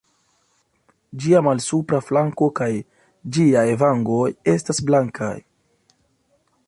Ĝia 1.25 1.41
malsupra 1.47 1.99
flanko 2.07 2.49
kaj 2.61 2.71
ĝiaj 3.37 3.67
vangoj 3.83 4.27
estas 4.55 4.83
blankaj. 4.89 5.33